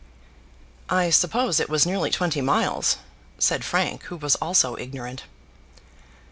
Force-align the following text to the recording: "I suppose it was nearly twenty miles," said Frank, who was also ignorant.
"I 0.89 1.11
suppose 1.11 1.59
it 1.59 1.69
was 1.69 1.85
nearly 1.85 2.09
twenty 2.09 2.41
miles," 2.41 2.97
said 3.37 3.63
Frank, 3.63 4.05
who 4.05 4.15
was 4.15 4.33
also 4.37 4.75
ignorant. 4.75 5.25